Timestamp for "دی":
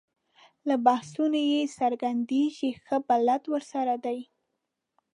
4.05-4.19